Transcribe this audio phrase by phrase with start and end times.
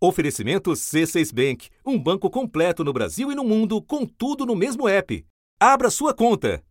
[0.00, 4.88] Oferecimento C6 Bank, um banco completo no Brasil e no mundo, com tudo no mesmo
[4.88, 5.26] app.
[5.58, 6.62] Abra sua conta.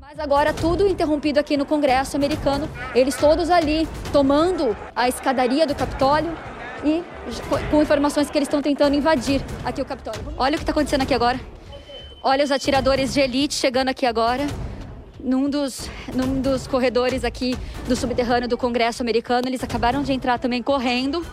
[0.00, 5.76] Mas agora tudo interrompido aqui no Congresso americano, eles todos ali tomando a escadaria do
[5.76, 6.36] Capitólio
[6.84, 7.04] e
[7.70, 10.34] com informações que eles estão tentando invadir aqui o Capitólio.
[10.36, 11.40] Olha o que está acontecendo aqui agora.
[12.20, 14.44] Olha os atiradores de elite chegando aqui agora
[15.22, 17.56] num dos, num dos corredores aqui
[17.88, 19.48] do subterrâneo do Congresso americano.
[19.48, 21.24] Eles acabaram de entrar também correndo.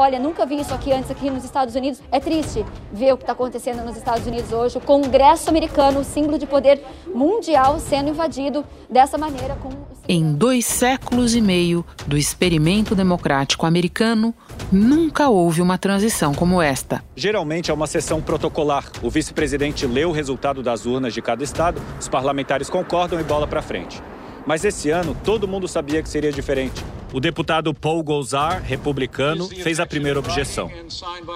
[0.00, 2.00] Olha, nunca vi isso aqui antes aqui nos Estados Unidos.
[2.10, 4.78] É triste ver o que está acontecendo nos Estados Unidos hoje.
[4.78, 6.82] O Congresso americano, o símbolo de poder
[7.14, 9.56] mundial, sendo invadido dessa maneira.
[9.56, 9.68] Com...
[10.08, 14.32] Em dois séculos e meio do experimento democrático americano,
[14.72, 17.04] nunca houve uma transição como esta.
[17.14, 18.90] Geralmente é uma sessão protocolar.
[19.02, 23.46] O vice-presidente lê o resultado das urnas de cada estado, os parlamentares concordam e bola
[23.46, 24.02] para frente.
[24.46, 26.82] Mas esse ano todo mundo sabia que seria diferente.
[27.12, 30.70] O deputado Paul Gosar, republicano, fez a primeira objeção,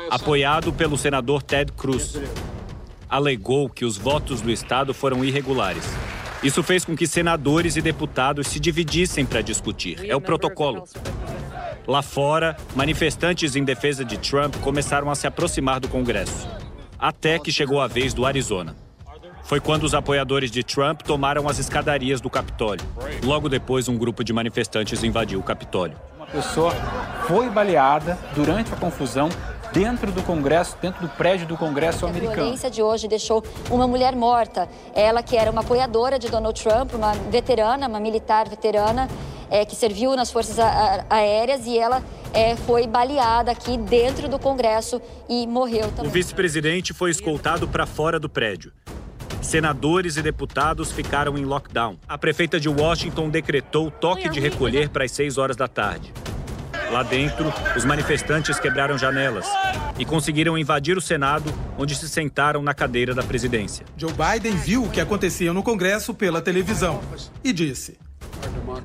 [0.08, 2.16] apoiado pelo senador Ted Cruz.
[3.08, 5.84] Alegou que os votos do Estado foram irregulares.
[6.44, 9.98] Isso fez com que senadores e deputados se dividissem para discutir.
[10.08, 10.84] É o protocolo.
[11.88, 16.48] Lá fora, manifestantes em defesa de Trump começaram a se aproximar do Congresso.
[16.96, 18.83] Até que chegou a vez do Arizona
[19.44, 22.84] foi quando os apoiadores de Trump tomaram as escadarias do Capitólio.
[23.22, 25.96] Logo depois, um grupo de manifestantes invadiu o Capitólio.
[26.16, 26.72] Uma pessoa
[27.26, 29.28] foi baleada durante a confusão
[29.72, 32.32] dentro do Congresso, dentro do prédio do Congresso americano.
[32.32, 34.68] A violência de hoje deixou uma mulher morta.
[34.94, 39.08] Ela que era uma apoiadora de Donald Trump, uma veterana, uma militar veterana,
[39.50, 40.58] é, que serviu nas forças
[41.10, 46.06] aéreas e ela é, foi baleada aqui dentro do Congresso e morreu também.
[46.06, 48.72] O vice-presidente foi escoltado para fora do prédio.
[49.44, 51.98] Senadores e deputados ficaram em lockdown.
[52.08, 56.12] A prefeita de Washington decretou toque de recolher para as 6 horas da tarde.
[56.90, 59.46] Lá dentro, os manifestantes quebraram janelas
[59.98, 63.84] e conseguiram invadir o Senado, onde se sentaram na cadeira da presidência.
[63.96, 67.00] Joe Biden viu o que acontecia no Congresso pela televisão
[67.44, 67.98] e disse: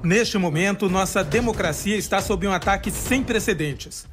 [0.03, 4.05] Neste momento, nossa democracia está sob um ataque sem precedentes.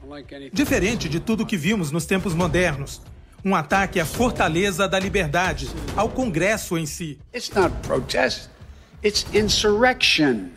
[0.52, 3.02] Diferente de tudo que vimos nos tempos modernos,
[3.46, 7.16] um ataque à fortaleza da liberdade, ao Congresso em si.
[7.32, 8.48] It's not protest,
[9.04, 10.48] it's insurrection.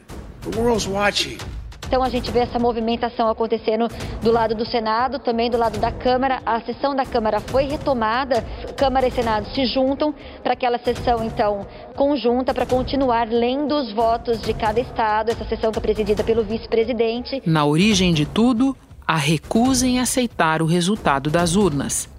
[0.42, 1.38] The world's watching.
[1.86, 3.88] Então a gente vê essa movimentação acontecendo
[4.24, 6.42] do lado do Senado, também do lado da Câmara.
[6.44, 8.44] A sessão da Câmara foi retomada.
[8.76, 14.42] Câmara e Senado se juntam para aquela sessão, então, conjunta para continuar lendo os votos
[14.42, 15.30] de cada estado.
[15.30, 17.42] Essa sessão é presidida pelo vice-presidente.
[17.46, 18.76] Na origem de tudo,
[19.08, 22.10] a recusa em aceitar o resultado das urnas.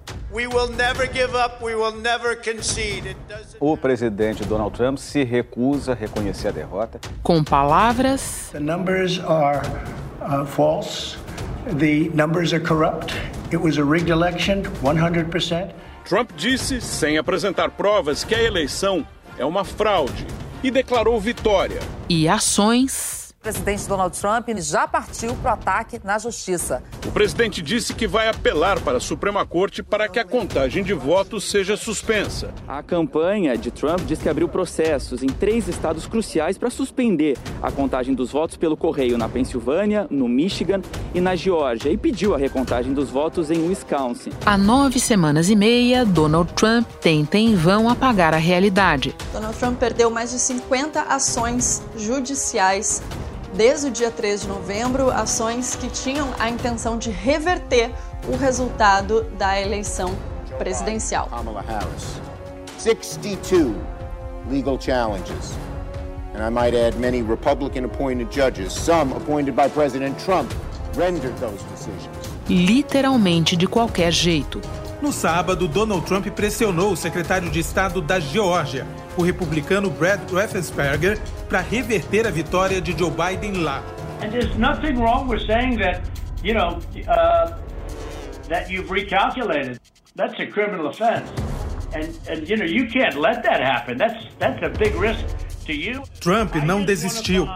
[3.59, 6.99] O presidente Donald Trump se recusa a reconhecer a derrota.
[7.21, 8.49] Com palavras.
[8.53, 9.61] The numbers are
[10.21, 11.17] uh, false.
[11.77, 13.13] The numbers are corrupt.
[13.51, 15.73] It was a rigged election, 100%.
[16.05, 19.05] Trump disse, sem apresentar provas, que a eleição
[19.37, 20.25] é uma fraude
[20.63, 21.79] e declarou vitória.
[22.07, 26.83] E ações o presidente Donald Trump já partiu para o ataque na justiça.
[27.07, 30.93] O presidente disse que vai apelar para a Suprema Corte para que a contagem de
[30.93, 32.53] votos seja suspensa.
[32.67, 37.71] A campanha de Trump diz que abriu processos em três estados cruciais para suspender a
[37.71, 42.37] contagem dos votos pelo correio na Pensilvânia, no Michigan e na Geórgia e pediu a
[42.37, 44.29] recontagem dos votos em Wisconsin.
[44.45, 49.15] Há nove semanas e meia, Donald Trump tenta em vão apagar a realidade.
[49.33, 53.01] Donald Trump perdeu mais de 50 ações judiciais
[53.53, 57.91] desde o dia 3 de novembro, ações que tinham a intenção de reverter
[58.27, 60.15] o resultado da eleição
[60.57, 61.27] presidencial.
[61.27, 62.21] Kamala Harris.
[62.77, 63.75] 62
[64.49, 65.53] legal challenges.
[66.33, 70.51] And I might add many Republican appointed judges, some appointed by President Trump,
[70.95, 72.09] rendered those decisions.
[72.49, 74.61] Literalmente de qualquer jeito.
[75.01, 78.85] No sábado, Donald Trump pressionou o secretário de Estado da Geórgia,
[79.17, 81.19] o republicano Brad Raffensperger,
[81.49, 83.83] para reverter a vitória de Joe Biden lá.
[84.21, 86.01] And there's nothing wrong with saying that,
[86.43, 87.57] you know, uh,
[88.49, 89.79] that you've recalculated.
[90.15, 91.29] That's a criminal offense.
[91.93, 93.97] And, and you know, you can't let that happen.
[93.97, 95.25] That's, that's a big risk
[95.65, 96.03] to you.
[96.19, 97.47] Trump não desistiu.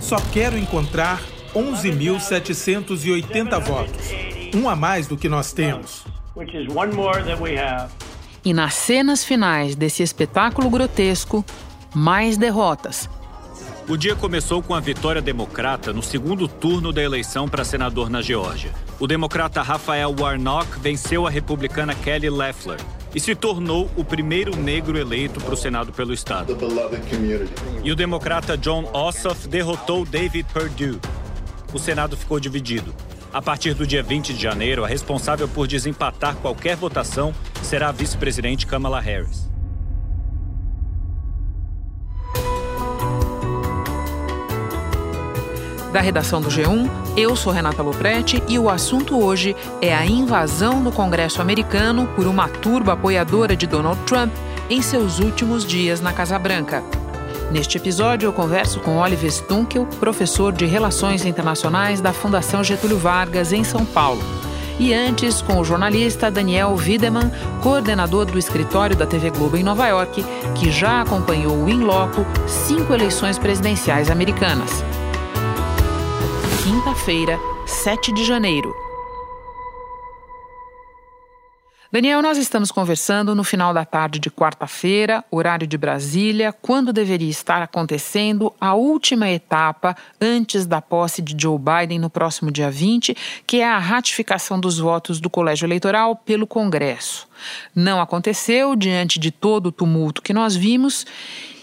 [0.00, 1.20] Só quero encontrar
[1.54, 4.12] 11.780 votos.
[4.54, 6.04] Um a mais do que nós temos
[6.36, 7.92] which is one more than we have.
[8.46, 11.44] E nas cenas finais desse espetáculo grotesco,
[11.92, 13.10] mais derrotas.
[13.88, 18.22] O dia começou com a vitória democrata no segundo turno da eleição para senador na
[18.22, 18.70] Geórgia.
[19.00, 22.78] O democrata Rafael Warnock venceu a republicana Kelly Loeffler
[23.12, 26.56] e se tornou o primeiro negro eleito para o Senado pelo estado.
[27.82, 31.00] E o democrata John Ossoff derrotou David Perdue.
[31.74, 32.94] O Senado ficou dividido.
[33.32, 37.34] A partir do dia 20 de janeiro, a responsável por desempatar qualquer votação
[37.66, 39.50] será a vice-presidente Kamala Harris.
[45.92, 50.80] Da redação do G1, eu sou Renata Loprete e o assunto hoje é a invasão
[50.80, 54.32] no Congresso americano por uma turba apoiadora de Donald Trump
[54.70, 56.84] em seus últimos dias na Casa Branca.
[57.50, 63.52] Neste episódio, eu converso com Oliver Stunkel, professor de Relações Internacionais da Fundação Getúlio Vargas,
[63.52, 64.22] em São Paulo.
[64.78, 67.30] E antes, com o jornalista Daniel Wiedemann,
[67.62, 70.24] coordenador do escritório da TV Globo em Nova York,
[70.54, 74.84] que já acompanhou in loco cinco eleições presidenciais americanas.
[76.62, 78.85] Quinta-feira, 7 de janeiro.
[81.92, 87.30] Daniel, nós estamos conversando no final da tarde de quarta-feira, horário de Brasília, quando deveria
[87.30, 93.16] estar acontecendo a última etapa antes da posse de Joe Biden no próximo dia 20,
[93.46, 97.28] que é a ratificação dos votos do colégio eleitoral pelo Congresso.
[97.72, 101.06] Não aconteceu diante de todo o tumulto que nós vimos.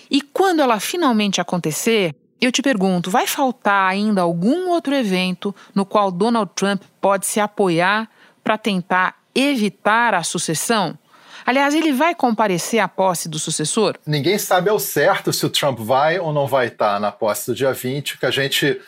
[0.10, 5.86] E quando ela finalmente acontecer, eu te pergunto, vai faltar ainda algum outro evento no
[5.86, 8.10] qual Donald Trump pode se apoiar
[8.42, 10.98] para tentar evitar a sucessão?
[11.46, 13.98] Aliás, ele vai comparecer à posse do sucessor?
[14.06, 17.56] Ninguém sabe ao certo se o Trump vai ou não vai estar na posse do
[17.56, 18.16] dia 20.
[18.16, 18.80] O que a gente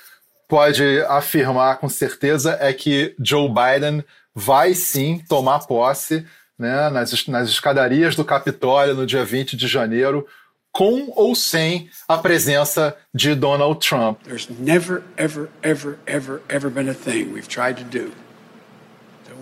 [0.48, 4.04] pode afirmar com certeza é que Joe Biden
[4.34, 6.26] vai sim tomar posse
[6.58, 10.26] né, nas, nas escadarias do Capitólio no dia 20 de janeiro,
[10.72, 14.22] com ou sem a presença de Donald Trump.
[14.24, 18.12] There's never, ever, ever, ever, ever been a thing we've tried to do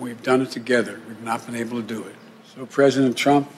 [0.00, 0.98] We've done it together.
[1.08, 2.16] We've not been able to do it.
[2.54, 3.48] So, President Trump,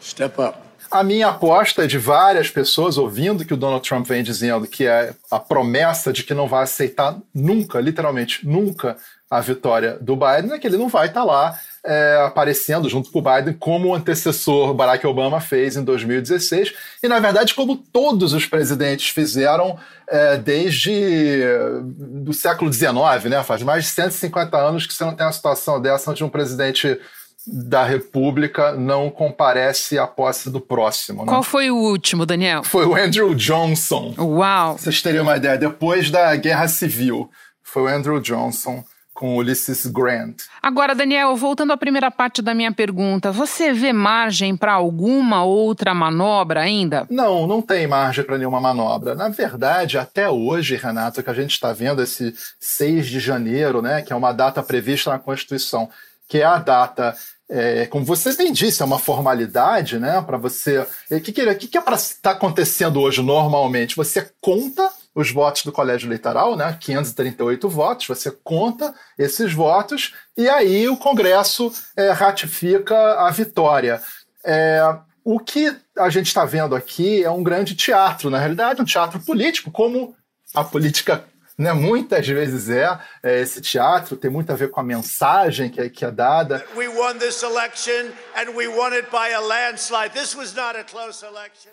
[0.00, 0.66] step up.
[0.90, 4.86] A minha aposta é de várias pessoas ouvindo que o Donald Trump vem dizendo que
[4.86, 8.96] é a promessa de que não vai aceitar nunca, literalmente nunca,
[9.30, 13.10] a vitória do Biden, é que ele não vai estar tá lá é, aparecendo junto
[13.10, 17.76] com o Biden como o antecessor Barack Obama fez em 2016 e, na verdade, como
[17.76, 19.78] todos os presidentes fizeram
[20.08, 21.42] é, desde
[21.84, 23.42] do século XIX, né?
[23.42, 26.98] Faz mais de 150 anos que você não tem uma situação dessa onde um presidente
[27.46, 31.24] da República não comparece à posse do próximo.
[31.24, 31.28] Né?
[31.28, 32.64] Qual foi o último, Daniel?
[32.64, 34.14] Foi o Andrew Johnson.
[34.18, 34.76] Uau!
[34.76, 37.30] Vocês teriam uma ideia, depois da Guerra Civil,
[37.62, 38.84] foi o Andrew Johnson
[39.16, 40.42] com Ulysses Grant.
[40.62, 45.94] Agora, Daniel, voltando à primeira parte da minha pergunta, você vê margem para alguma outra
[45.94, 47.06] manobra ainda?
[47.10, 49.14] Não, não tem margem para nenhuma manobra.
[49.14, 54.02] Na verdade, até hoje, Renato, que a gente está vendo esse 6 de janeiro, né,
[54.02, 55.88] que é uma data prevista na Constituição,
[56.28, 57.14] que é a data
[57.48, 60.20] é, como você bem disse, é uma formalidade, né?
[60.20, 60.80] Para você.
[60.80, 63.94] O que, que, que, é para estar tá acontecendo hoje normalmente?
[63.94, 66.76] Você conta os votos do colégio eleitoral, né?
[66.78, 74.02] 538 votos, você conta esses votos e aí o Congresso é, ratifica a vitória.
[74.44, 74.82] É,
[75.24, 79.18] o que a gente está vendo aqui é um grande teatro, na realidade, um teatro
[79.18, 80.14] político, como
[80.54, 81.24] a política
[81.56, 85.80] né, muitas vezes é, é, esse teatro, tem muito a ver com a mensagem que
[85.80, 86.62] é, que é dada.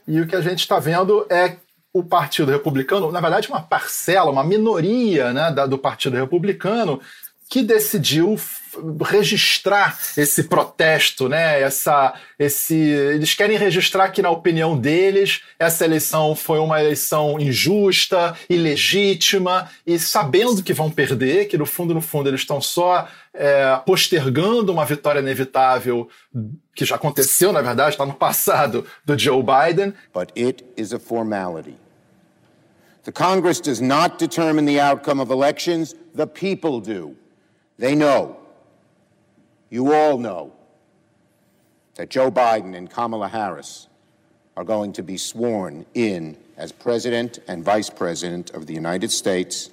[0.08, 1.58] E o que a gente está vendo é
[1.94, 7.00] o Partido Republicano, na verdade, uma parcela, uma minoria né, da, do Partido Republicano,
[7.50, 8.36] que decidiu
[9.02, 11.62] registrar esse protesto, né?
[11.62, 18.36] Essa, esse, eles querem registrar que, na opinião deles, essa eleição foi uma eleição injusta,
[18.50, 23.80] ilegítima, e sabendo que vão perder, que no fundo, no fundo, eles estão só é,
[23.86, 26.10] postergando uma vitória inevitável
[26.76, 29.94] que já aconteceu, na verdade, está no passado, do Joe Biden.
[30.12, 31.83] But it is a formality.
[33.04, 37.16] The Congress does not determine the outcome of elections, the people do.
[37.78, 38.38] They know
[39.70, 40.54] you all know
[41.96, 43.88] that Joe Biden and Kamala Harris
[44.56, 49.72] are going to be sworn in as President and Vice President of the United States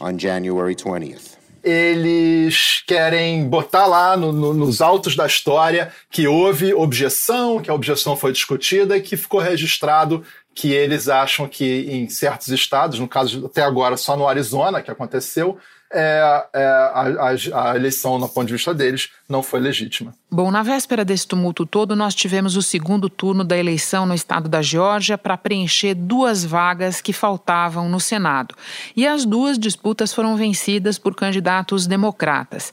[0.00, 1.36] on January 20th.
[1.62, 7.74] Eles querem botar lá no, no, nos autos da história que houve objeção, que a
[7.74, 13.08] objeção foi discutida e que ficou registrado que eles acham que em certos estados, no
[13.08, 15.58] caso até agora só no Arizona que aconteceu,
[15.94, 17.04] é, é, a,
[17.52, 20.14] a, a, eleição, no ponto de vista deles, não foi legítima.
[20.30, 24.48] Bom, na véspera desse tumulto todo, nós tivemos o segundo turno da eleição no estado
[24.48, 28.54] da Geórgia para preencher duas vagas que faltavam no Senado.
[28.96, 32.72] E as duas disputas foram vencidas por candidatos democratas.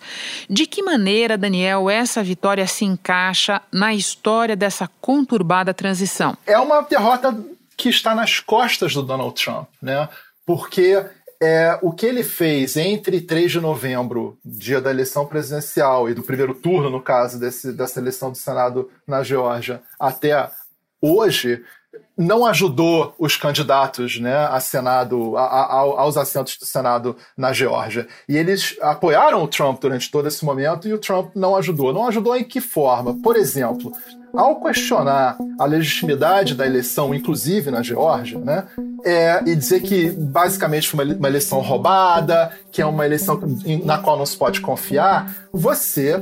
[0.50, 6.38] De que maneira, Daniel, essa vitória se encaixa na história dessa conturbada transição?
[6.48, 7.36] É uma derrota
[7.80, 10.10] que está nas costas do Donald Trump, né?
[10.46, 11.02] Porque
[11.42, 16.22] é, o que ele fez entre 3 de novembro, dia da eleição presidencial, e do
[16.22, 20.52] primeiro turno, no caso, desse, dessa eleição do Senado na Geórgia, até
[21.02, 21.64] hoje,
[22.20, 28.06] não ajudou os candidatos né, a Senado, a, a, aos assentos do Senado na Geórgia.
[28.28, 31.94] E eles apoiaram o Trump durante todo esse momento e o Trump não ajudou.
[31.94, 33.18] Não ajudou em que forma?
[33.24, 33.94] Por exemplo,
[34.34, 38.66] ao questionar a legitimidade da eleição, inclusive na Geórgia, né,
[39.04, 43.40] é, e dizer que basicamente foi uma, uma eleição roubada, que é uma eleição
[43.84, 46.22] na qual não se pode confiar, você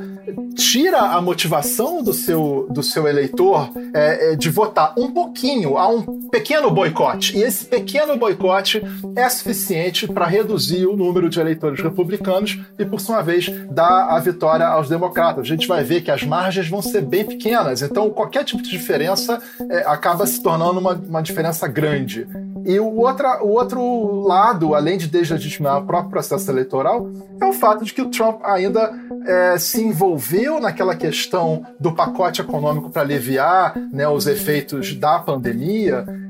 [0.56, 6.30] tira a motivação do seu, do seu eleitor é, é, de votar um pouquinho, um
[6.30, 7.38] pequeno boicote.
[7.38, 8.82] E esse pequeno boicote
[9.16, 14.20] é suficiente para reduzir o número de eleitores republicanos e, por sua vez, dar a
[14.20, 15.46] vitória aos democratas.
[15.46, 18.70] A gente vai ver que as margens vão ser bem pequenas, então qualquer tipo de
[18.70, 22.28] diferença é, acaba se tornando uma, uma diferença grande.
[22.66, 27.10] E o, outra, o outro lado, além de deslegitimar o próprio processo eleitoral,
[27.42, 28.94] é o fato de que o Trump ainda
[29.26, 35.77] é, se envolveu naquela questão do pacote econômico para aliviar né, os efeitos da pandemia,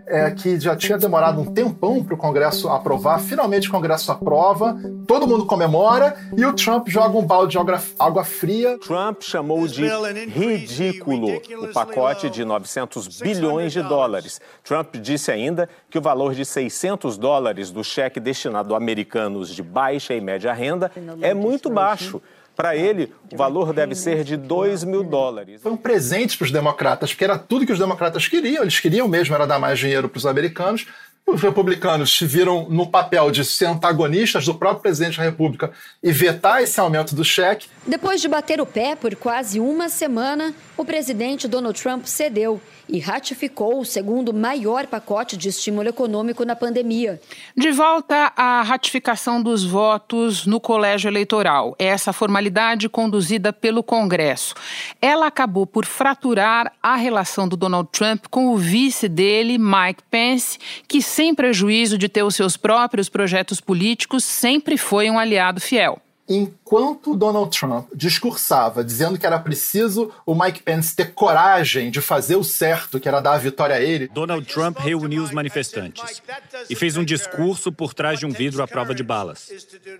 [0.08, 3.20] é, que já tinha demorado um tempão para o Congresso aprovar.
[3.20, 4.78] Finalmente o Congresso aprova,
[5.08, 7.58] todo mundo comemora e o Trump joga um balde de
[8.00, 8.78] água fria.
[8.80, 9.86] Trump chamou de
[10.28, 11.30] ridículo
[11.62, 14.40] o pacote de 900 bilhões de dólares.
[14.64, 19.62] Trump disse ainda que o valor de 600 dólares do cheque destinado a americanos de
[19.62, 22.22] baixa e média renda é muito baixo.
[22.58, 25.62] Para ele, o valor deve ser de 2 mil dólares.
[25.62, 28.64] Foi um presente para os democratas, porque era tudo que os democratas queriam.
[28.64, 30.88] Eles queriam mesmo era dar mais dinheiro para os americanos.
[31.30, 36.10] Os republicanos se viram no papel de ser antagonistas do próprio presidente da República e
[36.10, 37.68] vetar esse aumento do cheque.
[37.86, 43.00] Depois de bater o pé por quase uma semana, o presidente Donald Trump cedeu e
[43.00, 47.20] ratificou o segundo maior pacote de estímulo econômico na pandemia.
[47.56, 54.56] De volta à ratificação dos votos no colégio eleitoral, essa formalidade conduzida pelo Congresso.
[55.02, 60.58] Ela acabou por fraturar a relação do Donald Trump com o vice dele, Mike Pence,
[60.88, 66.00] que, sem prejuízo de ter os seus próprios projetos políticos, sempre foi um aliado fiel
[66.30, 72.36] enquanto Donald Trump discursava dizendo que era preciso o Mike Pence ter coragem de fazer
[72.36, 74.10] o certo, que era dar a vitória a ele.
[74.10, 76.22] Donald Trump reuniu os manifestantes
[76.70, 79.50] e fez um discurso por trás de um vidro à prova de balas.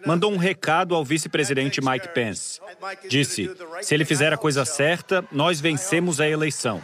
[0.06, 2.60] Mandou um recado ao vice-presidente Mike Pence.
[3.08, 3.50] Disse:
[3.82, 6.84] se ele fizer a coisa certa, nós vencemos a eleição.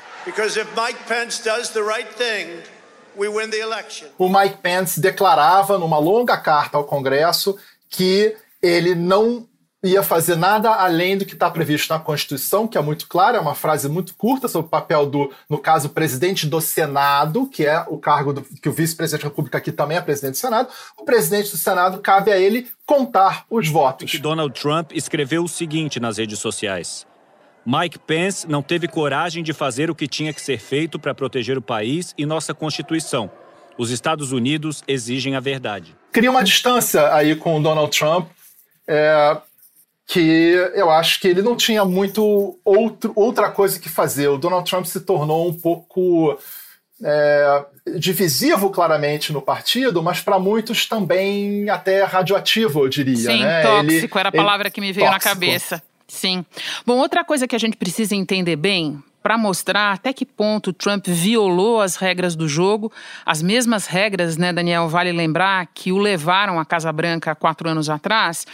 [4.17, 7.57] O Mike Pence declarava numa longa carta ao Congresso
[7.89, 9.47] que ele não
[9.83, 13.39] ia fazer nada além do que está previsto na Constituição, que é muito claro, é
[13.39, 17.83] uma frase muito curta sobre o papel do, no caso, presidente do Senado, que é
[17.89, 20.69] o cargo do, que o vice-presidente da República aqui também é presidente do Senado.
[20.97, 24.17] O presidente do Senado cabe a ele contar os votos.
[24.19, 27.05] Donald Trump escreveu o seguinte nas redes sociais.
[27.65, 31.57] Mike Pence não teve coragem de fazer o que tinha que ser feito para proteger
[31.57, 33.31] o país e nossa Constituição.
[33.77, 35.95] Os Estados Unidos exigem a verdade.
[36.11, 38.27] Cria uma distância aí com o Donald Trump
[38.87, 39.37] é,
[40.05, 44.27] que eu acho que ele não tinha muito outro, outra coisa que fazer.
[44.27, 46.37] O Donald Trump se tornou um pouco
[47.03, 47.65] é,
[47.97, 53.15] divisivo, claramente, no partido, mas para muitos também até radioativo, eu diria.
[53.15, 53.61] Sim, né?
[53.61, 55.29] tóxico ele, era a palavra ele, que me veio tóxico.
[55.29, 55.81] na cabeça.
[56.07, 56.45] Sim.
[56.85, 61.07] Bom, outra coisa que a gente precisa entender bem, para mostrar até que ponto Trump
[61.07, 62.91] violou as regras do jogo,
[63.25, 67.89] as mesmas regras, né, Daniel, vale lembrar, que o levaram à Casa Branca quatro anos
[67.89, 68.45] atrás,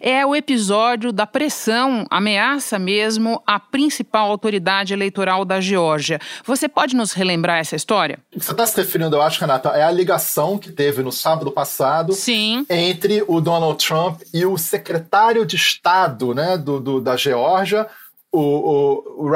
[0.00, 6.20] é o episódio da pressão, ameaça mesmo à principal autoridade eleitoral da Geórgia.
[6.44, 8.18] Você pode nos relembrar essa história?
[8.36, 12.12] Você está se referindo, eu acho, Renata, é a ligação que teve no sábado passado
[12.12, 12.66] Sim.
[12.68, 17.86] entre o Donald Trump e o secretário de Estado né, do, do da Geórgia,
[18.32, 19.32] o, o, o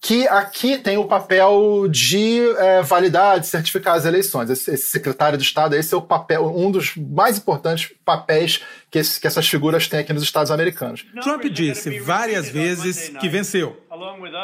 [0.00, 4.50] que aqui tem o papel de é, validar, de certificar as eleições.
[4.50, 8.60] Esse, esse, secretário de Estado, esse é o papel, um dos mais importantes papéis
[8.90, 11.06] que, esse, que essas figuras têm aqui nos Estados americanos.
[11.22, 13.80] Trump disse várias vezes que venceu.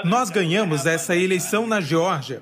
[0.04, 2.40] Nós ganhamos essa eleição na Geórgia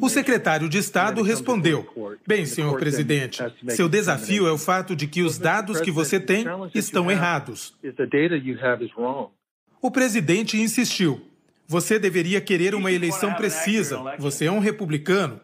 [0.00, 1.86] O secretário de Estado respondeu:
[2.26, 6.44] Bem, senhor presidente, seu desafio é o fato de que os dados que você tem
[6.74, 7.76] estão errados.
[9.84, 11.20] O presidente insistiu:
[11.68, 14.02] Você deveria querer uma eleição precisa.
[14.18, 15.38] Você é um republicano.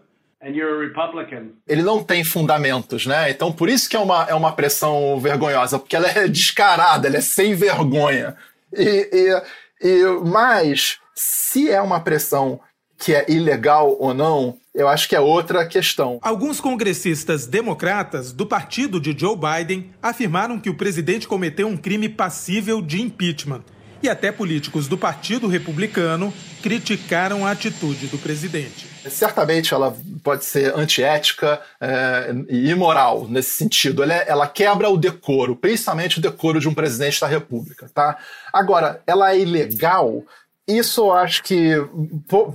[1.69, 3.31] Ele não tem fundamentos, né?
[3.31, 7.19] Então, por isso que é uma, é uma pressão vergonhosa, porque ela é descarada, ela
[7.19, 8.35] é sem vergonha.
[8.75, 12.59] E, e, e, mas, se é uma pressão
[12.97, 16.19] que é ilegal ou não, eu acho que é outra questão.
[16.23, 22.09] Alguns congressistas democratas do partido de Joe Biden afirmaram que o presidente cometeu um crime
[22.09, 23.63] passível de impeachment.
[24.03, 28.87] E até políticos do Partido Republicano criticaram a atitude do presidente.
[29.09, 34.03] Certamente ela pode ser antiética é, e imoral nesse sentido.
[34.03, 37.91] Ela, é, ela, quebra o decoro, principalmente o decoro de um presidente da República.
[37.93, 38.17] Tá?
[38.53, 40.25] Agora, ela é ilegal.
[40.67, 41.75] Isso eu acho que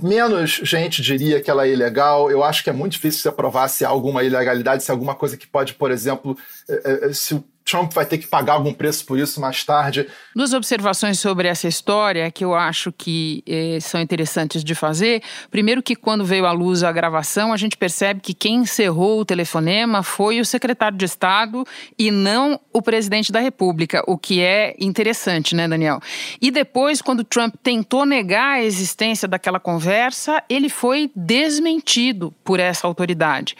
[0.02, 2.28] menos gente diria que ela é ilegal.
[2.28, 5.14] Eu acho que é muito difícil se aprovar se há alguma ilegalidade, se há alguma
[5.14, 6.36] coisa que pode, por exemplo,
[6.68, 10.06] é, se o Trump vai ter que pagar algum preço por isso mais tarde.
[10.34, 15.20] Duas observações sobre essa história que eu acho que eh, são interessantes de fazer.
[15.50, 19.24] Primeiro, que quando veio à luz a gravação, a gente percebe que quem encerrou o
[19.24, 21.64] telefonema foi o secretário de Estado
[21.98, 26.00] e não o presidente da República, o que é interessante, né, Daniel?
[26.40, 32.86] E depois, quando Trump tentou negar a existência daquela conversa, ele foi desmentido por essa
[32.86, 33.56] autoridade.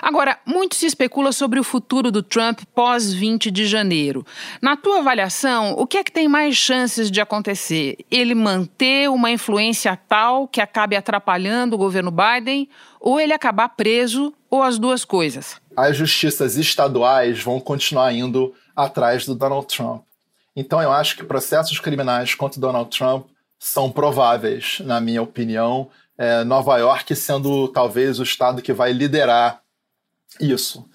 [0.00, 4.26] Agora, muito se especula sobre o futuro do Trump pós 20 20 de janeiro.
[4.60, 7.96] Na tua avaliação, o que é que tem mais chances de acontecer?
[8.10, 12.68] Ele manter uma influência tal que acabe atrapalhando o governo Biden
[13.00, 15.58] ou ele acabar preso ou as duas coisas?
[15.74, 20.02] As justiças estaduais vão continuar indo atrás do Donald Trump.
[20.54, 23.26] Então eu acho que processos criminais contra Donald Trump
[23.58, 25.88] são prováveis, na minha opinião.
[26.18, 29.62] É, Nova York sendo talvez o estado que vai liderar
[30.38, 30.86] isso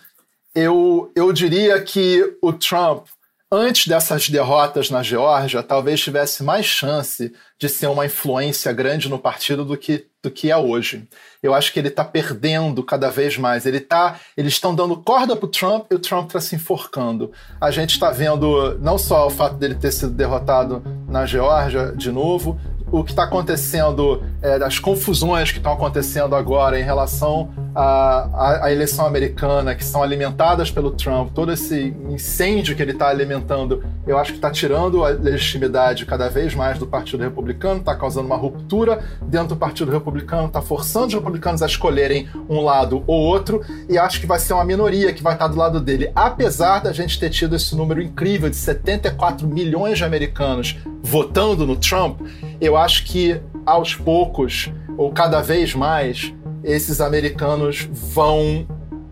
[0.55, 3.07] eu, eu diria que o Trump,
[3.51, 9.19] antes dessas derrotas na Geórgia, talvez tivesse mais chance de ser uma influência grande no
[9.19, 11.07] partido do que, do que é hoje.
[11.43, 13.65] Eu acho que ele está perdendo cada vez mais.
[13.65, 17.31] Ele tá, eles estão dando corda para o Trump e o Trump está se enforcando.
[17.59, 22.11] A gente está vendo não só o fato dele ter sido derrotado na Geórgia de
[22.11, 22.59] novo,
[22.91, 28.71] o que está acontecendo, é, as confusões que estão acontecendo agora em relação à, à,
[28.71, 34.17] eleição americana, que são alimentadas pelo Trump, todo esse incêndio que ele está alimentando, eu
[34.17, 38.37] acho que está tirando a legitimidade cada vez mais do Partido Republicano, está causando uma
[38.37, 43.61] ruptura dentro do Partido Republicano, está forçando os republicanos a escolherem um lado ou outro,
[43.89, 46.11] e acho que vai ser uma minoria que vai estar do lado dele.
[46.15, 51.75] Apesar da gente ter tido esse número incrível de 74 milhões de americanos votando no
[51.75, 52.19] Trump,
[52.59, 58.67] eu acho que aos poucos, ou cada vez mais, esses americanos vão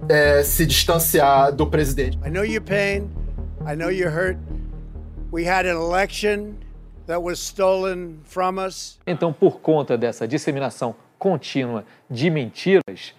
[0.10, 2.18] é, se distanciar do presidente.
[2.26, 3.10] I know your pain,
[3.66, 4.38] I know you're hurt.
[5.32, 6.56] We had an election
[7.08, 9.00] that was stolen from us.
[9.08, 13.14] Então, por conta dessa disseminação contínua de mentiras,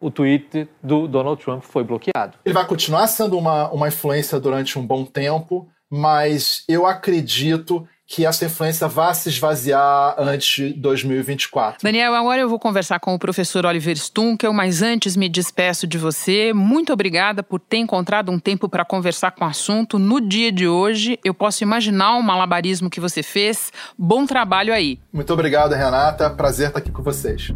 [0.00, 2.38] o tweet do Donald Trump foi bloqueado.
[2.44, 8.26] Ele vai continuar sendo uma, uma influência durante um bom tempo, mas eu acredito que
[8.26, 11.78] essa influência vá se esvaziar antes de 2024.
[11.80, 15.96] Daniel, agora eu vou conversar com o professor Oliver Stunkel, mas antes me despeço de
[15.96, 16.52] você.
[16.52, 20.66] Muito obrigada por ter encontrado um tempo para conversar com o assunto no dia de
[20.66, 21.20] hoje.
[21.24, 23.72] Eu posso imaginar o malabarismo que você fez.
[23.96, 24.98] Bom trabalho aí.
[25.12, 26.28] Muito obrigado, Renata.
[26.30, 27.52] Prazer estar aqui com vocês.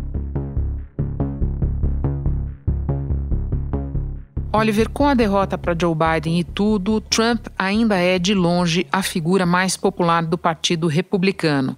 [4.56, 9.02] Oliver, com a derrota para Joe Biden e tudo, Trump ainda é de longe a
[9.02, 11.76] figura mais popular do Partido Republicano.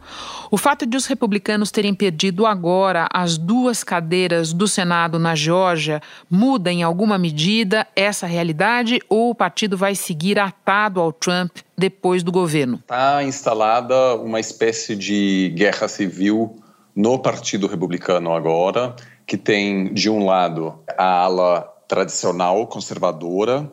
[0.51, 6.03] O fato de os republicanos terem perdido agora as duas cadeiras do Senado na Geórgia
[6.29, 12.23] muda em alguma medida essa realidade ou o partido vai seguir atado ao Trump depois
[12.23, 12.81] do governo?
[12.81, 16.63] Está instalada uma espécie de guerra civil
[16.95, 18.95] no Partido Republicano agora,
[19.27, 23.71] que tem, de um lado, a ala tradicional conservadora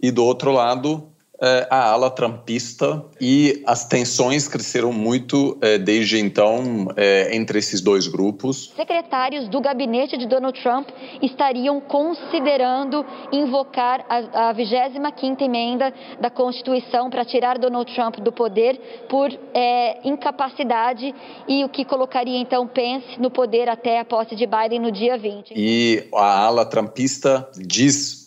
[0.00, 1.11] e do outro lado
[1.42, 7.80] é, a ala trumpista e as tensões cresceram muito é, desde então é, entre esses
[7.80, 8.72] dois grupos.
[8.76, 10.88] Secretários do gabinete de Donald Trump
[11.20, 19.28] estariam considerando invocar a, 25ª emenda da Constituição para tirar Donald Trump do poder por
[19.52, 21.12] é, incapacidade
[21.48, 25.18] e o que colocaria então Pence no poder até a posse de Biden no dia
[25.18, 25.54] 20.
[25.56, 28.21] E a ala trumpista diz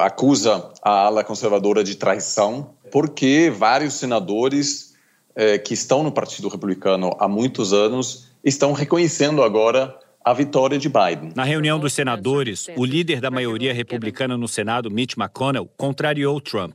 [0.00, 4.94] acusa a ala conservadora de traição traição, porque vários senadores
[5.36, 10.88] eh, que estão no Partido Republicano há muitos anos estão reconhecendo agora a vitória de
[10.88, 11.32] Biden.
[11.34, 16.74] Na reunião dos senadores, o líder da maioria republicana no Senado, Mitch McConnell, contrariou Trump.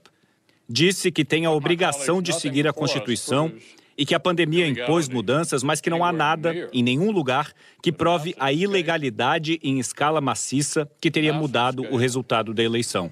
[0.68, 3.52] Disse que tem a obrigação de seguir a Constituição
[4.00, 7.52] e que a pandemia impôs mudanças, mas que não há nada, em nenhum lugar,
[7.84, 13.12] que prove a ilegalidade em escala maciça que teria mudado o resultado da eleição.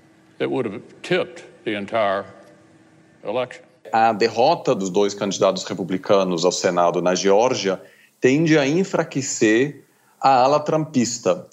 [3.92, 7.82] A derrota dos dois candidatos republicanos ao Senado na Geórgia
[8.22, 9.84] tende a enfraquecer
[10.22, 11.48] a ala trumpista,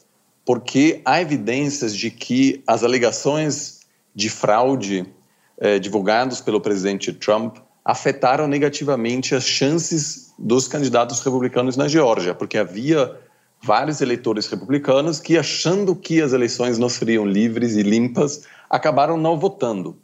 [0.44, 3.80] porque há evidências de que as alegações
[4.14, 5.04] de fraude
[5.58, 12.56] eh, divulgadas pelo presidente Trump afetaram negativamente as chances dos candidatos republicanos na Geórgia, porque
[12.56, 13.14] havia
[13.62, 19.38] vários eleitores republicanos que, achando que as eleições não seriam livres e limpas, acabaram não
[19.38, 19.96] votando.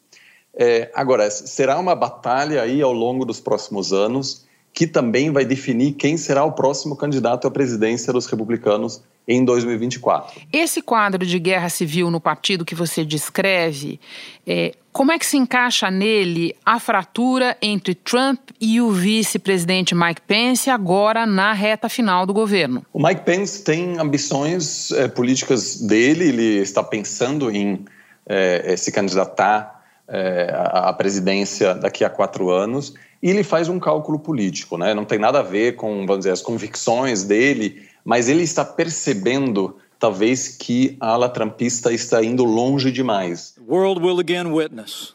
[0.54, 5.92] É, agora, será uma batalha aí ao longo dos próximos anos que também vai definir
[5.92, 10.42] quem será o próximo candidato à presidência dos republicanos em 2024.
[10.52, 14.00] Esse quadro de guerra civil no partido que você descreve,
[14.44, 20.22] é, como é que se encaixa nele a fratura entre Trump e o vice-presidente Mike
[20.22, 22.84] Pence agora na reta final do governo?
[22.92, 27.84] O Mike Pence tem ambições é, políticas dele, ele está pensando em
[28.26, 34.18] é, se candidatar é, à presidência daqui a quatro anos e ele faz um cálculo
[34.18, 34.92] político, né?
[34.92, 39.76] Não tem nada a ver com, vamos dizer, as convicções dele, mas ele está percebendo
[39.98, 43.54] talvez que a ala trumpista está indo longe demais.
[43.56, 45.14] The world will again witness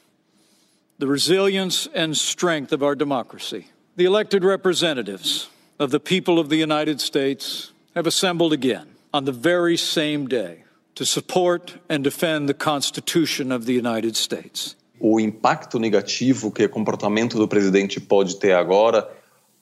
[0.98, 3.68] the resilience and strength of our democracy.
[3.98, 9.32] The elected representatives of the people of the United States have assembled again on the
[9.32, 10.64] very same day
[10.96, 16.70] to support and defend the Constitution of the United States o impacto negativo que o
[16.70, 19.08] comportamento do presidente pode ter agora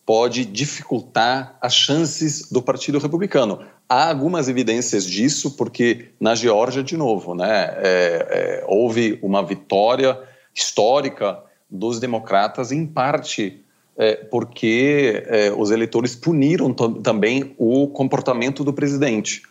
[0.05, 3.59] pode dificultar as chances do Partido Republicano.
[3.87, 10.19] Há algumas evidências disso, porque na Geórgia, de novo, né, é, é, houve uma vitória
[10.53, 11.39] histórica
[11.69, 13.63] dos democratas, em parte
[13.97, 19.43] é, porque é, os eleitores puniram também o comportamento do presidente.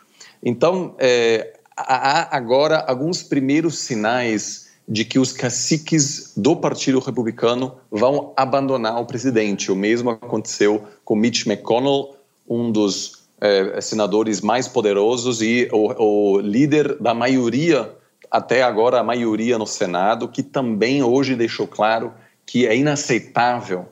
[0.43, 8.33] Então, é, há agora alguns primeiros sinais de que os caciques do Partido Republicano vão
[8.37, 9.71] abandonar o presidente.
[9.71, 12.16] O mesmo aconteceu com Mitch McConnell,
[12.49, 17.90] um dos eh, senadores mais poderosos e o, o, líder da maioria,
[18.31, 22.12] até agora a maioria no Senado, que também hoje deixou claro
[22.45, 23.87] que é inaceitável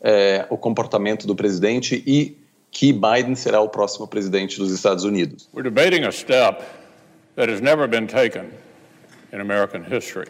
[0.00, 2.36] eh, o comportamento do presidente e
[2.70, 5.48] que Biden será o próximo presidente dos Estados Unidos.
[5.54, 6.62] We're debating a step
[7.36, 8.50] that has never been taken
[9.32, 10.28] in American history.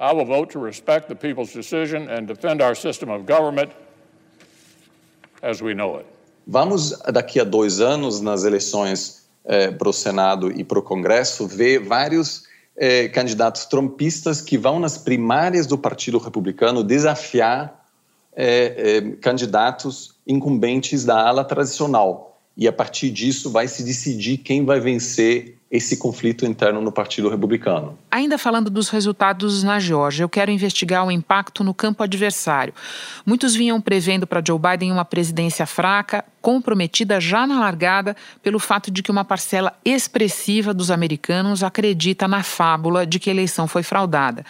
[0.00, 3.70] I will vote to respect the people's decision and defend our system of government
[5.42, 6.06] as we know it.
[6.46, 11.46] Vamos, daqui a dois anos, nas eleições eh, para o Senado e para o Congresso,
[11.46, 12.44] ver vários
[12.76, 17.82] eh, candidatos trumpistas que vão nas primárias do Partido Republicano desafiar
[18.36, 22.38] eh, candidatos incumbentes da ala tradicional.
[22.56, 27.28] E a partir disso vai se decidir quem vai vencer esse conflito interno no Partido
[27.28, 27.98] Republicano.
[28.10, 32.72] Ainda falando dos resultados na Geórgia, eu quero investigar o impacto no campo adversário.
[33.26, 38.90] Muitos vinham prevendo para Joe Biden uma presidência fraca, comprometida já na largada pelo fato
[38.90, 43.82] de que uma parcela expressiva dos americanos acredita na fábula de que a eleição foi
[43.82, 44.44] fraudada.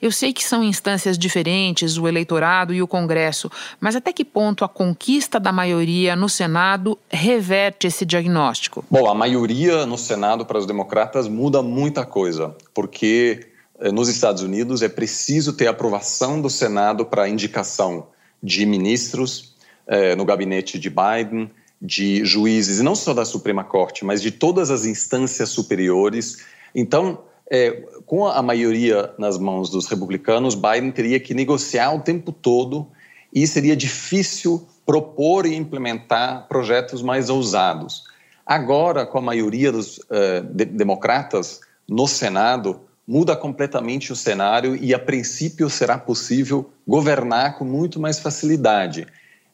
[0.00, 4.64] Eu sei que são instâncias diferentes, o eleitorado e o Congresso, mas até que ponto
[4.64, 8.84] a conquista da maioria no Senado reverte esse diagnóstico?
[8.88, 13.48] Bom, a maioria no Senado para os democratas muda muita coisa, porque
[13.80, 18.06] eh, nos Estados Unidos é preciso ter aprovação do Senado para indicação
[18.42, 19.56] de ministros
[19.86, 21.50] eh, no gabinete de Biden,
[21.82, 26.44] de juízes, e não só da Suprema Corte, mas de todas as instâncias superiores.
[26.74, 32.30] Então, eh, com a maioria nas mãos dos republicanos, Biden teria que negociar o tempo
[32.30, 32.86] todo
[33.32, 38.04] e seria difícil propor e implementar projetos mais ousados.
[38.50, 44.92] Agora, com a maioria dos uh, de democratas no Senado, muda completamente o cenário e,
[44.92, 49.06] a princípio, será possível governar com muito mais facilidade.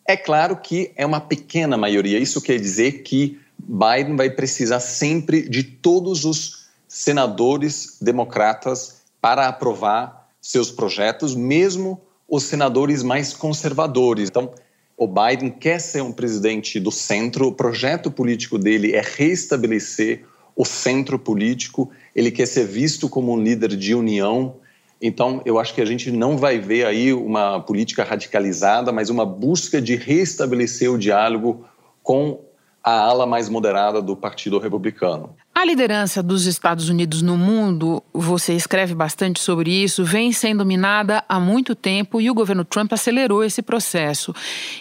[0.08, 5.46] É claro que é uma pequena maioria, isso quer dizer que Biden vai precisar sempre
[5.46, 14.30] de todos os senadores democratas para aprovar seus projetos, mesmo os senadores mais conservadores.
[14.30, 14.54] Então,
[14.96, 20.64] o Biden quer ser um presidente do centro, o projeto político dele é restabelecer o
[20.64, 24.56] centro político, ele quer ser visto como um líder de união.
[25.02, 29.26] Então, eu acho que a gente não vai ver aí uma política radicalizada, mas uma
[29.26, 31.66] busca de restabelecer o diálogo
[32.02, 32.40] com
[32.82, 35.36] a ala mais moderada do Partido Republicano.
[35.58, 41.24] A liderança dos Estados Unidos no mundo, você escreve bastante sobre isso, vem sendo minada
[41.26, 44.34] há muito tempo e o governo Trump acelerou esse processo.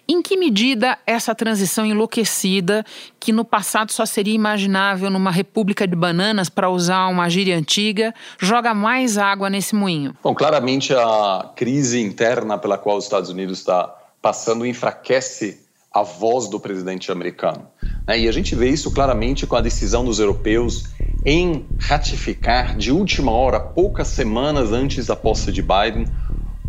[0.05, 2.85] Em que medida essa transição enlouquecida,
[3.21, 8.13] que no passado só seria imaginável numa república de bananas, para usar uma gíria antiga,
[8.37, 10.13] joga mais água nesse moinho?
[10.21, 13.87] Bom, claramente a crise interna pela qual os Estados Unidos está
[14.21, 15.64] passando enfraquece
[15.95, 17.69] a voz do presidente americano.
[18.05, 18.19] Né?
[18.19, 20.89] E a gente vê isso claramente com a decisão dos europeus
[21.25, 26.05] em ratificar de última hora, poucas semanas antes da posse de Biden,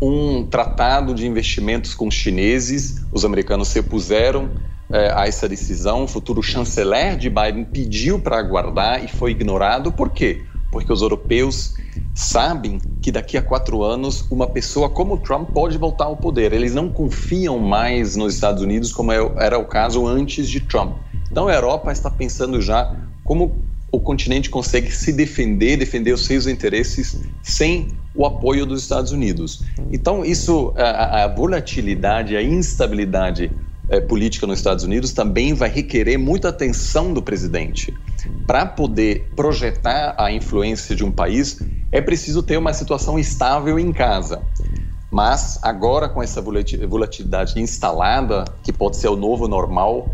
[0.00, 3.04] um tratado de investimentos com os chineses.
[3.10, 4.48] Os americanos se opuseram
[4.92, 6.04] é, a essa decisão.
[6.04, 9.90] O futuro chanceler de Biden pediu para aguardar e foi ignorado.
[9.90, 10.44] Por quê?
[10.70, 11.74] Porque os europeus
[12.16, 16.50] sabem que daqui a quatro anos uma pessoa como Trump pode voltar ao poder.
[16.54, 20.96] Eles não confiam mais nos Estados Unidos como é era o caso antes de Trump.
[21.30, 23.54] Então a Europa está pensando já como
[23.92, 29.62] o continente consegue se defender, defender os seus interesses sem o apoio dos Estados Unidos.
[29.92, 33.52] Então isso, a, a volatilidade, a instabilidade
[33.90, 37.92] é, política nos Estados Unidos também vai requerer muita atenção do presidente.
[38.46, 41.60] Para poder projetar a influência de um país,
[41.90, 44.42] é preciso ter uma situação estável em casa.
[45.10, 50.08] Mas agora, com essa volatilidade instalada, que pode ser o novo normal,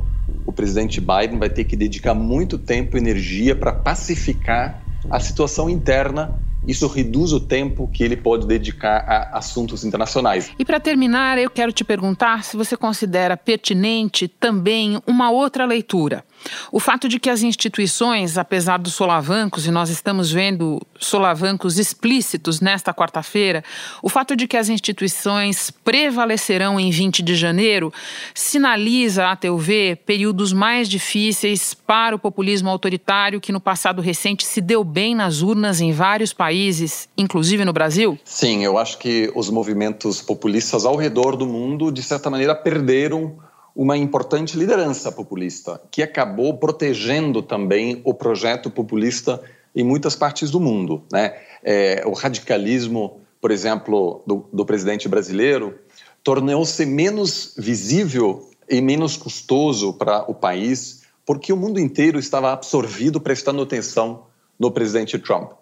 [0.46, 5.68] o presidente Biden vai ter que dedicar muito tempo e energia para pacificar a situação
[5.68, 10.52] interna isso reduz o tempo que ele pode dedicar a assuntos internacionais.
[10.58, 16.24] E para terminar, eu quero te perguntar se você considera pertinente também uma outra leitura.
[16.70, 22.60] O fato de que as instituições, apesar dos solavancos, e nós estamos vendo solavancos explícitos
[22.60, 23.64] nesta quarta-feira,
[24.02, 27.92] o fato de que as instituições prevalecerão em 20 de janeiro
[28.34, 34.44] sinaliza, a teu ver, períodos mais difíceis para o populismo autoritário que no passado recente
[34.44, 38.18] se deu bem nas urnas em vários países, inclusive no Brasil?
[38.24, 43.36] Sim, eu acho que os movimentos populistas ao redor do mundo, de certa maneira, perderam
[43.74, 49.40] uma importante liderança populista, que acabou protegendo também o projeto populista
[49.74, 51.02] em muitas partes do mundo.
[51.10, 51.34] Né?
[51.62, 55.78] É, o radicalismo, por exemplo, do, do presidente brasileiro,
[56.22, 63.20] tornou-se menos visível e menos custoso para o país, porque o mundo inteiro estava absorvido,
[63.20, 64.24] prestando atenção
[64.58, 65.52] no presidente Trump.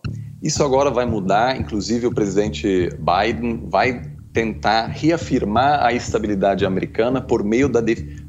[0.42, 7.43] Isso agora vai mudar, inclusive o presidente Biden vai tentar reafirmar a estabilidade americana por
[7.43, 7.81] meio da,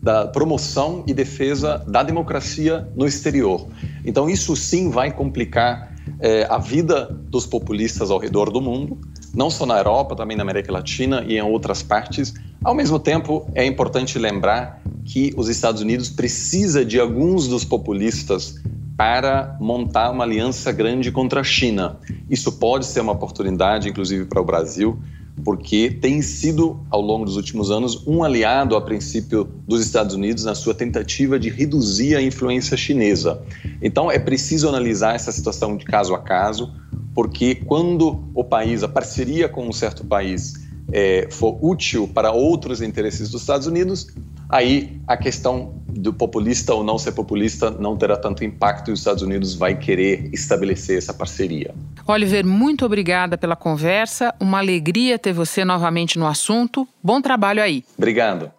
[0.01, 3.67] da, promoção e defesa da democracia no exterior.
[4.03, 8.97] Então, isso sim vai complicar é, a vida dos populistas ao redor do mundo,
[9.33, 12.33] não só na Europa, também na América Latina e em outras partes.
[12.63, 18.55] Ao mesmo tempo, é importante lembrar que os Estados Unidos precisa de alguns dos populistas
[18.97, 21.99] para montar uma aliança grande contra a China.
[22.29, 24.99] Isso pode ser uma oportunidade, inclusive, para o Brasil
[25.43, 30.43] porque tem sido, ao longo dos últimos anos, um aliado, a princípio, dos Estados Unidos
[30.43, 33.41] na sua tentativa de reduzir a influência chinesa.
[33.81, 36.71] Então, é preciso analisar essa situação de caso a caso,
[37.13, 40.53] porque quando o país, a parceria com um certo país,
[40.91, 44.07] é, for útil para outros interesses dos Estados Unidos,
[44.49, 48.99] aí a questão do populista ou não ser populista não terá tanto impacto e os
[48.99, 51.73] Estados Unidos vai querer estabelecer essa parceria.
[52.07, 54.33] Oliver, muito obrigada pela conversa.
[54.39, 56.87] Uma alegria ter você novamente no assunto.
[57.03, 57.83] Bom trabalho aí.
[57.97, 58.51] Obrigado.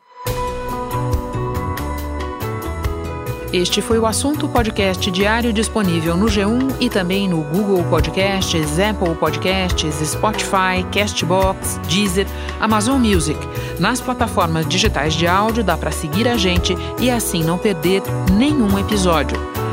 [3.52, 9.14] Este foi o assunto podcast diário disponível no G1 e também no Google Podcasts, Apple
[9.14, 12.26] Podcasts, Spotify, Castbox, Deezer,
[12.58, 13.38] Amazon Music.
[13.78, 18.02] Nas plataformas digitais de áudio dá para seguir a gente e assim não perder
[18.32, 19.51] nenhum episódio.